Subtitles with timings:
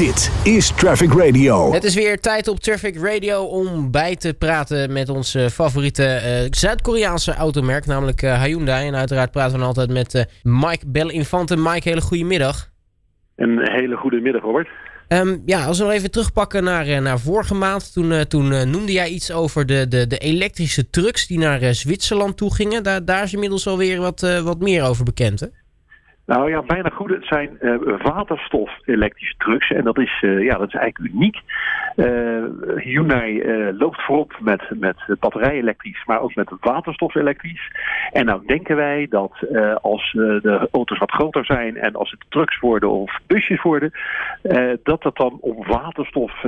[0.00, 1.72] Dit is Traffic Radio.
[1.72, 6.46] Het is weer tijd op Traffic Radio om bij te praten met onze favoriete uh,
[6.50, 8.86] Zuid-Koreaanse automerk, namelijk uh, Hyundai.
[8.86, 11.56] En uiteraard praten we dan altijd met uh, Mike Bellinfante.
[11.56, 12.70] Mike, hele goede middag.
[13.36, 14.68] Een hele goede middag, Robert.
[15.08, 17.92] Um, ja, als we nog even terugpakken naar, naar vorige maand.
[17.92, 22.54] Toen, toen noemde jij iets over de, de, de elektrische trucks die naar Zwitserland toe
[22.54, 22.82] gingen.
[22.82, 25.46] Daar, daar is inmiddels alweer wat, wat meer over bekend, hè?
[26.30, 27.10] Nou ja, bijna goed.
[27.10, 29.70] Het zijn uh, waterstof-elektrische trucks.
[29.70, 31.40] En dat is, uh, ja, dat is eigenlijk uniek.
[31.96, 32.44] Uh,
[32.76, 37.70] Hyundai loopt voorop met, met batterij-elektrisch, maar ook met waterstof-elektrisch.
[38.12, 39.32] En nou denken wij dat
[39.82, 43.92] als de auto's wat groter zijn en als het trucks worden of busjes worden,
[44.82, 46.44] dat dat dan op waterstof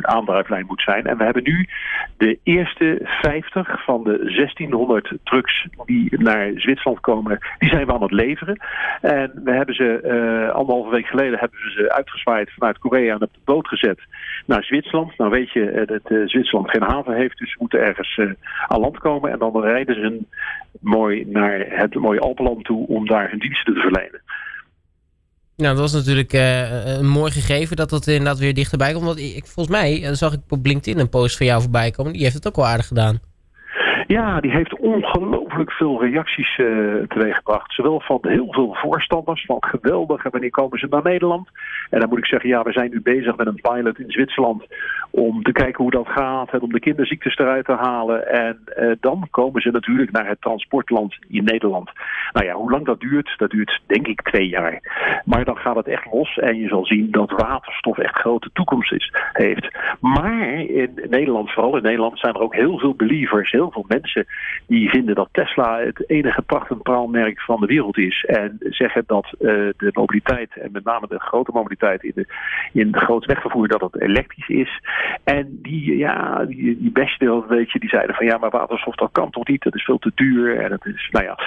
[0.00, 1.06] aandrijflijn moet zijn.
[1.06, 1.68] En we hebben nu
[2.16, 8.02] de eerste 50 van de 1600 trucks die naar Zwitserland komen, die zijn we aan
[8.02, 8.51] het leveren.
[9.00, 13.22] En we hebben ze uh, anderhalve week geleden hebben we ze uitgezwaaid vanuit Korea en
[13.22, 14.00] op de boot gezet
[14.46, 15.18] naar Zwitserland.
[15.18, 18.20] Nou weet je eh, dat uh, Zwitserland geen haven heeft, dus ze moeten ergens
[18.66, 19.30] aan land komen.
[19.30, 20.20] En dan rijden ze
[20.80, 24.20] mooi naar het mooie Alpenland toe om daar hun diensten te verlenen.
[25.56, 29.04] Nou, dat was natuurlijk een mooi gegeven dat dat inderdaad weer dichterbij komt.
[29.04, 32.12] Want ik, volgens mij zag ik op LinkedIn een post van jou voorbij komen.
[32.12, 33.20] Die heeft het ook wel aardig gedaan.
[34.12, 37.74] Ja, die heeft ongelooflijk veel reacties uh, teweeggebracht.
[37.74, 41.48] Zowel van heel veel voorstanders, van geweldig, wanneer komen ze naar Nederland?
[41.90, 44.66] En dan moet ik zeggen, ja, we zijn nu bezig met een pilot in Zwitserland
[45.10, 48.28] om te kijken hoe dat gaat en om de kinderziektes eruit te halen.
[48.28, 51.90] En uh, dan komen ze natuurlijk naar het transportland in Nederland.
[52.32, 54.80] Nou ja, hoe lang dat duurt, dat duurt denk ik twee jaar.
[55.24, 58.92] Maar dan gaat het echt los en je zal zien dat waterstof echt grote toekomst
[58.92, 59.68] is, heeft.
[60.00, 64.01] Maar in Nederland, vooral in Nederland, zijn er ook heel veel believers, heel veel mensen
[64.66, 68.24] die vinden dat Tesla het enige pracht praalmerk van de wereld is.
[68.24, 72.26] En zeggen dat uh, de mobiliteit, en met name de grote mobiliteit in de,
[72.72, 74.80] in de groot wegvervoer, dat het elektrisch is.
[75.24, 79.30] En die, ja, die, die een beetje, die zeiden van ja, maar waterstof dat kan
[79.30, 80.60] toch niet, dat is veel te duur.
[80.60, 81.38] En het is, nou ja,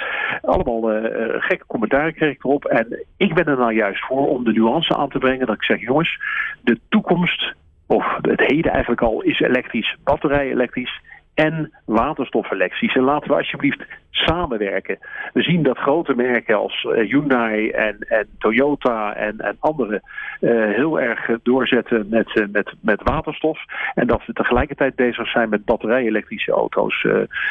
[0.42, 2.64] allemaal uh, gekke commentaren kreeg ik erop.
[2.64, 5.64] En ik ben er nou juist voor om de nuance aan te brengen dat ik
[5.64, 6.18] zeg, jongens,
[6.60, 7.54] de toekomst
[7.86, 11.00] of het heden eigenlijk al is elektrisch, batterij elektrisch
[11.36, 12.94] en waterstofelecties.
[12.94, 13.84] En laten we alsjeblieft
[14.16, 14.98] samenwerken.
[15.32, 20.02] We zien dat grote merken als uh, Hyundai en, en Toyota en, en andere
[20.40, 23.58] uh, heel erg doorzetten met, uh, met, met waterstof.
[23.94, 27.04] En dat we tegelijkertijd bezig zijn met batterij-elektrische auto's.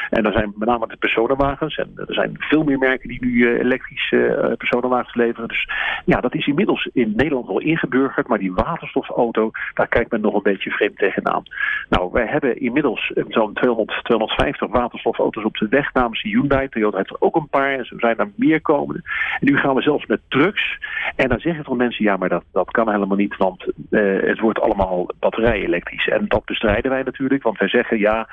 [0.10, 1.76] en er zijn met name de personenwagens.
[1.76, 5.48] En er zijn veel meer merken die nu elektrische personenwagens leveren.
[5.48, 5.70] Dus
[6.06, 8.28] ja, dat is inmiddels in Nederland wel ingeburgerd.
[8.28, 11.44] Maar die waterstofauto, daar kijkt men nog een beetje vreemd tegenaan.
[11.90, 16.68] Nou, wij hebben inmiddels zo'n 200, 250 waterstofauto's op de weg namens Hyundai bij.
[16.68, 19.02] Toyota heeft er ook een paar en zo zijn er meer komende.
[19.40, 20.78] En nu gaan we zelfs met trucks.
[21.16, 24.40] En dan zeggen veel mensen, ja, maar dat, dat kan helemaal niet, want uh, het
[24.40, 26.08] wordt allemaal batterij-elektrisch.
[26.08, 28.28] En dat bestrijden wij natuurlijk, want wij zeggen, ja,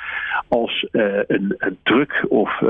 [0.49, 2.69] als uh, een, een truck of uh,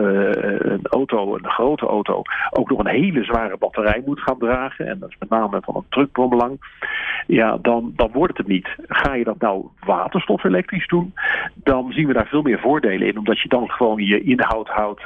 [0.58, 4.98] een auto, een grote auto, ook nog een hele zware batterij moet gaan dragen, en
[4.98, 6.80] dat is met name van een truck van belang,
[7.26, 8.68] ja, dan, dan wordt het het niet.
[8.88, 11.14] Ga je dat nou waterstof-elektrisch doen,
[11.54, 15.02] dan zien we daar veel meer voordelen in, omdat je dan gewoon je inhoud houdt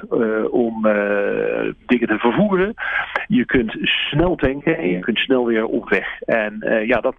[0.51, 2.75] om uh, dingen te vervoeren.
[3.27, 6.21] Je kunt snel tanken en je kunt snel weer op weg.
[6.21, 7.17] En uh, ja, dat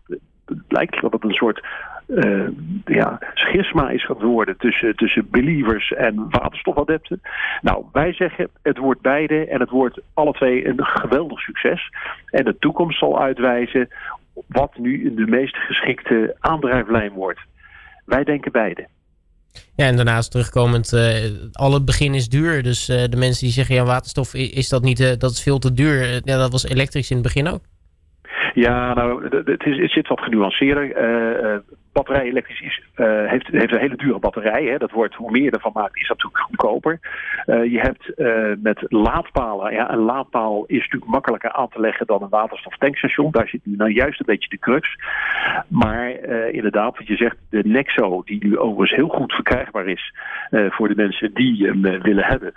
[0.67, 1.65] lijkt dat het een soort
[2.07, 2.47] uh,
[2.85, 7.21] ja, schisma is geworden tussen, tussen believers en waterstofadepten.
[7.61, 11.89] Nou, wij zeggen het wordt beide en het wordt alle twee een geweldig succes.
[12.29, 13.87] En de toekomst zal uitwijzen
[14.47, 17.39] wat nu de meest geschikte aandrijflijn wordt.
[18.05, 18.87] Wij denken beide.
[19.77, 21.01] Ja, en daarnaast terugkomend, uh,
[21.51, 22.63] alle begin is duur.
[22.63, 25.59] Dus uh, de mensen die zeggen, ja, waterstof is dat niet, uh, dat is veel
[25.59, 26.21] te duur.
[26.23, 27.61] ja, dat was elektrisch in het begin ook.
[28.53, 30.85] Ja, nou, het, is, het zit wat genuanceerder
[31.97, 34.63] batterij elektrisch is, uh, heeft, heeft een hele dure batterij.
[34.63, 34.77] Hè.
[34.77, 36.99] Dat wordt, hoe meer je ervan maakt, is dat natuurlijk goedkoper.
[37.45, 42.05] Uh, je hebt uh, met laadpalen, ja, een laadpaal is natuurlijk makkelijker aan te leggen
[42.05, 43.31] dan een waterstoftankstation.
[43.31, 44.95] Daar zit nu nou juist een beetje de crux.
[45.67, 46.09] Maar
[46.51, 50.13] inderdaad, wat je zegt, de Nexo, die nu overigens heel goed verkrijgbaar is
[50.49, 52.53] voor de mensen die hem willen hebben,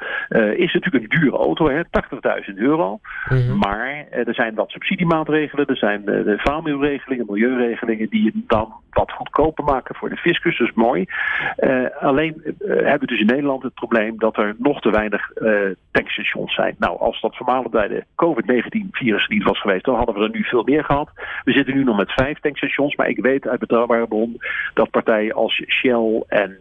[0.59, 3.00] is natuurlijk een dure auto, 80.000 euro.
[3.29, 3.59] Mm -hmm.
[3.59, 9.65] Maar er zijn wat subsidiemaatregelen, er zijn de FAMU-regelingen, milieuregelingen, die je dan wat goedkoper
[9.65, 11.05] maken voor de fiscus, dat is mooi.
[11.59, 15.31] Uh, alleen uh, hebben we dus in Nederland het probleem dat er nog te weinig
[15.37, 15.61] uh,
[15.91, 16.75] tankstations zijn.
[16.79, 20.44] Nou, als dat voormalig bij de COVID-19-virus niet was geweest, dan hadden we er nu
[20.44, 21.11] veel meer gehad.
[21.44, 24.41] We zitten nu nog met vijf tankstations, maar ik weet uit betrouwbare bron
[24.75, 26.59] dat partijen als Shell en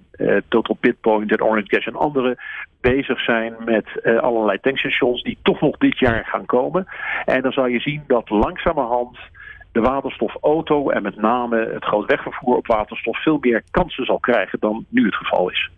[0.48, 2.38] Total Pitpoint en Orange Gas en andere
[2.82, 3.86] bezig zijn met
[4.22, 6.88] allerlei tankstations die toch nog dit jaar gaan komen.
[7.26, 9.18] En dan zal je zien dat langzamerhand
[9.82, 14.60] de waterstofauto en met name het groot wegvervoer op waterstof veel meer kansen zal krijgen
[14.60, 15.70] dan nu het geval is.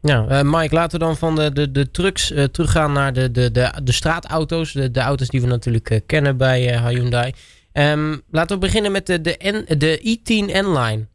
[0.00, 3.30] Ja, uh, Mike, laten we dan van de, de, de trucks uh, teruggaan naar de,
[3.30, 4.72] de, de, de straatauto's.
[4.72, 7.32] De, de auto's die we natuurlijk uh, kennen bij Hyundai.
[7.72, 11.06] Um, laten we beginnen met de, de, N, de i10 N-Line.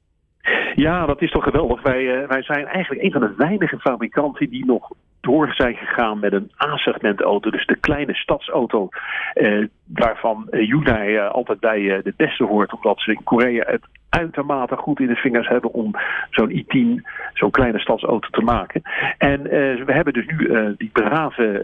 [0.75, 1.81] Ja, dat is toch geweldig.
[1.81, 4.91] Wij, wij zijn eigenlijk een van de weinige fabrikanten die nog
[5.27, 7.49] door zijn gegaan met een A-segment auto.
[7.49, 8.89] Dus de kleine stadsauto.
[9.33, 12.73] Eh, waarvan Hyundai uh, altijd bij uh, de beste hoort.
[12.73, 15.91] Omdat ze in Korea het uitermate goed in de vingers hebben om
[16.29, 17.03] zo'n i10,
[17.33, 18.81] zo'n kleine stadsauto te maken.
[19.17, 19.49] En uh,
[19.85, 21.63] we hebben dus nu die brave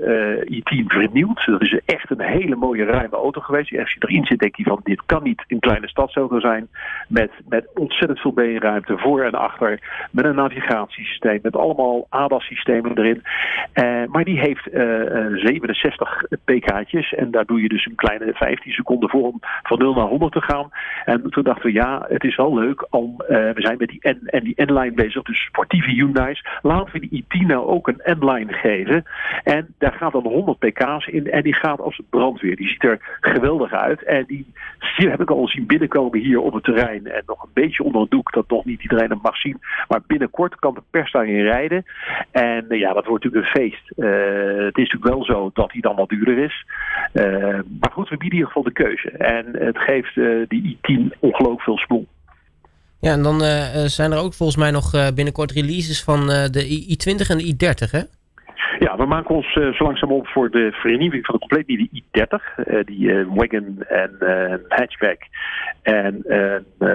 [0.49, 1.45] uh, i10 vernieuwd.
[1.45, 3.79] Dat is echt een hele mooie ruime auto geweest.
[3.79, 6.67] Als je erin zit, denk je van dit kan niet een kleine stadsauto zijn.
[7.07, 9.79] Met, met ontzettend veel beenruimte voor en achter.
[10.11, 13.21] Met een navigatiesysteem, met allemaal ADAS-systemen erin.
[14.07, 19.23] Maar die heeft 67 pk'tjes en daar doe je dus een kleine 15 seconden voor
[19.23, 20.69] om van 0 naar 100 te gaan.
[21.05, 24.21] En toen dachten we ja, het is wel leuk om, we zijn met die N
[24.25, 26.45] en die N-line bezig, dus sportieve Hyundai's.
[26.61, 29.03] Laten we die i10 nou ook een N-line geven.
[29.43, 32.55] En daar gaat dan 100 pk's in en die gaat als brandweer.
[32.55, 34.03] Die ziet er geweldig uit.
[34.03, 34.53] En die,
[34.95, 37.07] heb ik al zien binnenkomen hier op het terrein.
[37.07, 39.57] En nog een beetje onder het doek dat nog niet iedereen hem mag zien.
[39.87, 41.85] Maar binnenkort kan de pers daarin rijden.
[42.31, 43.91] En ja, dat wordt natuurlijk een feest.
[43.95, 44.09] Uh,
[44.65, 46.65] het is natuurlijk wel zo dat hij dan wat duurder is.
[47.79, 49.09] maar goed, we bieden in ieder geval de keuze.
[49.09, 50.15] En het geeft
[50.49, 52.07] die i10 ongelooflijk veel smoel.
[52.99, 53.41] Ja, en dan
[53.89, 58.01] zijn er ook volgens mij nog binnenkort releases van de i20 en de i30, hè?
[58.83, 61.89] Ja, we maken ons uh, zo langzaam op voor de vernieuwing van de compleet nieuwe
[61.93, 62.65] i30.
[62.67, 64.17] Uh, die uh, wagon en
[64.67, 65.19] hatchback
[65.81, 66.25] en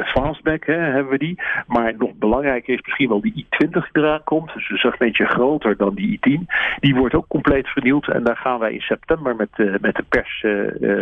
[0.05, 1.43] fastback hè, hebben we die.
[1.67, 4.55] Maar nog belangrijker is misschien wel die i20 die eraan komt.
[4.55, 6.43] Dus een segmentje groter dan die i10.
[6.81, 8.09] Die wordt ook compleet vernieuwd.
[8.09, 10.45] En daar gaan wij in september met, met de pers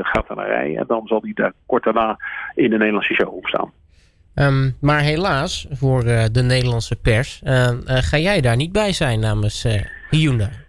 [0.02, 0.78] gaat naar rijden.
[0.78, 2.16] En dan zal die daar kort daarna
[2.54, 3.72] in de Nederlandse show staan.
[4.34, 9.66] Um, maar helaas, voor de Nederlandse pers, uh, ga jij daar niet bij zijn namens
[10.10, 10.65] Hyundai?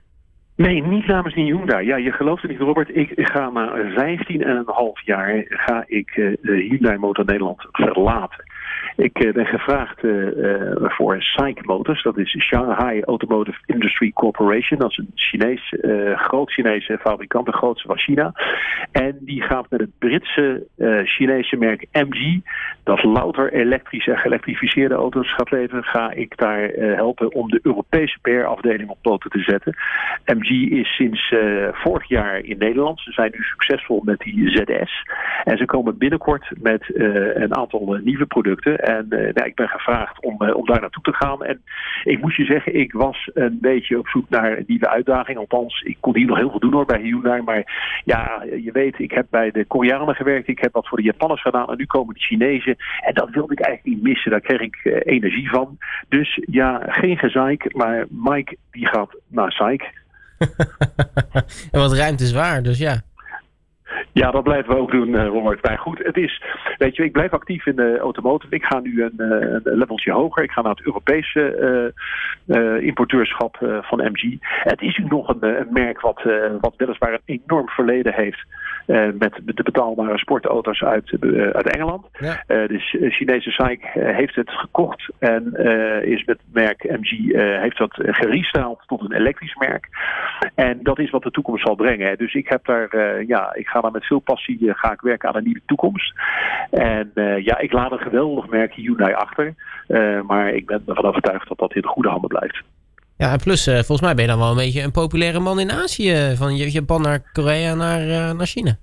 [0.57, 1.85] Nee, niet namens Hyundai.
[1.85, 2.95] Ja, je gelooft het niet, Robert.
[2.95, 8.43] Ik ga na 15 en een half jaar ga ik Hyundai Motor Nederland verlaten.
[8.97, 12.03] Ik uh, ben gevraagd uh, uh, voor SAIC Motors.
[12.03, 14.79] Dat is Shanghai Automotive Industry Corporation.
[14.79, 15.73] Dat is een Chinees,
[16.15, 18.31] groot Chinese fabrikant, de grootste van China.
[18.91, 20.67] En die gaat met het Britse
[21.03, 22.39] Chinese merk MG,
[22.83, 28.17] dat louter elektrische en geëlektrificeerde auto's gaat leveren, ga ik daar helpen om de Europese
[28.21, 29.75] PR-afdeling op poten te zetten.
[30.25, 31.33] MG is sinds
[31.71, 32.99] vorig jaar in Nederland.
[32.99, 35.03] Ze zijn nu succesvol met die ZS.
[35.43, 36.91] En ze komen binnenkort met
[37.35, 38.66] een aantal nieuwe producten.
[38.75, 41.43] En uh, nou, ik ben gevraagd om, uh, om daar naartoe te gaan.
[41.43, 41.61] En
[42.03, 45.37] ik moet je zeggen, ik was een beetje op zoek naar nieuwe uitdaging.
[45.37, 47.41] Althans, ik kon hier nog heel veel doen hoor bij Hyundai.
[47.41, 50.47] Maar ja, je weet, ik heb bij de Koreanen gewerkt.
[50.47, 51.69] Ik heb wat voor de Japanners gedaan.
[51.69, 52.75] En nu komen de Chinezen.
[53.05, 54.31] En dat wilde ik eigenlijk niet missen.
[54.31, 55.77] Daar kreeg ik uh, energie van.
[56.09, 57.75] Dus ja, geen gezeik.
[57.75, 60.05] Maar Mike, die gaat naar Zeik.
[61.71, 63.01] en wat ruimte is waar, dus ja.
[64.17, 65.63] Ja, dat blijven we ook doen, uh, Robert.
[65.63, 66.43] Maar goed, het is,
[66.77, 68.55] weet je, ik blijf actief in de automotive.
[68.55, 70.43] Ik ga nu een, uh, een leveltje hoger.
[70.43, 71.93] Ik ga naar het Europese
[72.47, 74.37] uh, importeurschap van MG.
[74.39, 76.21] Het is nu nog een, een merk wat,
[76.59, 78.45] wat weliswaar een enorm verleden heeft.
[79.17, 81.17] Met de betaalbare sportauto's uit,
[81.53, 82.05] uit Engeland.
[82.19, 82.43] Ja.
[82.47, 85.53] de Chinese SAIC heeft het gekocht en
[86.03, 89.87] is met het merk MG heeft dat gerestyled tot een elektrisch merk.
[90.55, 92.17] En dat is wat de toekomst zal brengen.
[92.17, 95.35] Dus ik heb daar, ja, ik ga daar met veel passie ga ik werken aan
[95.35, 96.13] een nieuwe toekomst.
[96.71, 97.11] En
[97.43, 99.53] ja, ik laat een geweldig merk Hyundai achter.
[100.27, 102.63] Maar ik ben ervan overtuigd dat dat in goede handen blijft.
[103.17, 105.71] Ja, en plus, volgens mij ben je dan wel een beetje een populaire man in
[105.71, 106.33] Azië.
[106.35, 108.79] Van Japan naar Korea naar, naar China.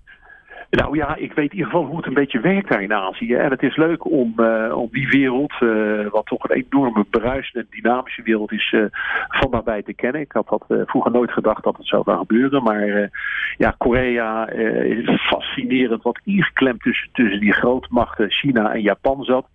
[0.75, 3.35] Nou ja, ik weet in ieder geval hoe het een beetje werkt daar in Azië.
[3.35, 7.67] En het is leuk om, uh, om die wereld, uh, wat toch een enorme bruisende,
[7.71, 8.85] dynamische wereld is, uh,
[9.29, 10.21] van daarbij te kennen.
[10.21, 12.63] Ik had dat vroeger nooit gedacht dat het zou gaan gebeuren.
[12.63, 13.11] Maar
[13.57, 19.47] ja, Korea is fascinerend wat ingeklemd tussen, tussen die grootmachten China en Japan zat.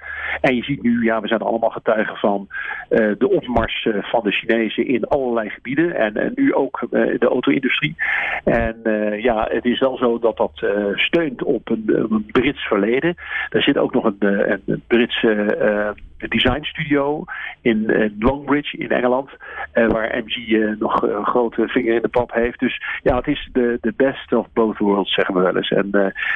[0.41, 2.47] En je ziet nu, ja, we zijn allemaal getuigen van
[2.89, 5.95] de opmars van de Chinezen in allerlei gebieden.
[5.95, 7.95] En, en nu ook de auto-industrie.
[8.43, 8.75] En
[9.21, 10.63] ja, het is wel zo dat dat
[11.09, 13.15] steunt op een, een, Brits verleden.
[13.49, 17.23] Er zit ook nog een, eh, een Britse uh, designstudio
[17.61, 19.29] in uh, Longbridge in Engeland.
[19.73, 22.59] Uh, waar MG nog een grote vinger in de pap heeft.
[22.59, 25.69] Dus ja, het is de, de best of both worlds, zeggen we wel eens.
[25.69, 25.89] En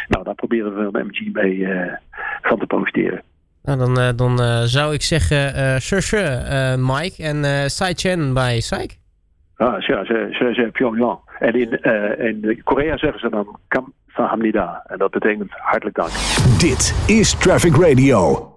[0.07, 1.67] nou, daar proberen we een MG mee
[2.41, 3.21] van te profiteren.
[3.63, 4.37] Nou, dan, dan
[4.67, 8.97] zou ik zeggen, sure, sure, Mike en Sai Chen bij SAIC.
[9.55, 11.19] Ah, ja, ze, ze, ze Pyongyang.
[11.39, 13.59] En in, uh, in Korea zeggen ze dan
[14.15, 14.83] Sahamnida.
[14.87, 16.11] En dat betekent hartelijk dank.
[16.59, 18.52] Dit is Traffic Radio.